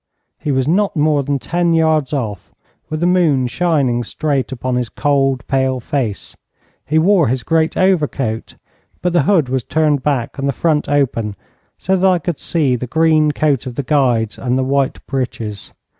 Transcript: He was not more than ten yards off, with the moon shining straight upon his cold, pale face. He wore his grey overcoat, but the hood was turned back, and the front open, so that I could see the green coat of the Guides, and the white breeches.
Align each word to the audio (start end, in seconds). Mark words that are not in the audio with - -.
He 0.39 0.51
was 0.51 0.67
not 0.67 0.95
more 0.95 1.21
than 1.21 1.37
ten 1.37 1.75
yards 1.75 2.11
off, 2.11 2.51
with 2.89 3.01
the 3.01 3.05
moon 3.05 3.45
shining 3.45 4.03
straight 4.03 4.51
upon 4.51 4.73
his 4.75 4.89
cold, 4.89 5.45
pale 5.45 5.79
face. 5.79 6.35
He 6.87 6.97
wore 6.97 7.27
his 7.27 7.43
grey 7.43 7.69
overcoat, 7.75 8.55
but 9.03 9.13
the 9.13 9.21
hood 9.21 9.47
was 9.47 9.63
turned 9.63 10.01
back, 10.01 10.39
and 10.39 10.49
the 10.49 10.53
front 10.53 10.89
open, 10.89 11.35
so 11.77 11.95
that 11.95 12.07
I 12.07 12.17
could 12.17 12.39
see 12.39 12.75
the 12.75 12.87
green 12.87 13.31
coat 13.31 13.67
of 13.67 13.75
the 13.75 13.83
Guides, 13.83 14.39
and 14.39 14.57
the 14.57 14.63
white 14.63 15.05
breeches. 15.05 15.71